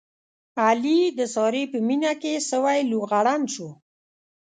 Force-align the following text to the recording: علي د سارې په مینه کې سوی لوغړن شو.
علي 0.65 0.99
د 1.17 1.19
سارې 1.35 1.63
په 1.71 1.77
مینه 1.87 2.13
کې 2.21 2.33
سوی 2.49 2.79
لوغړن 2.91 3.41
شو. 3.53 3.69